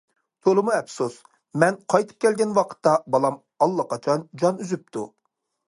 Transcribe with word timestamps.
تولىمۇ 0.45 0.71
ئەپسۇس، 0.77 1.17
مەن 1.63 1.77
قايتىپ 1.95 2.25
كەلگەن 2.25 2.57
ۋاقىتتا 2.59 2.95
بالام 3.17 3.39
ئاللىقاچان 3.67 4.29
جان 4.45 4.65
ئۈزۈپتۇ. 4.67 5.11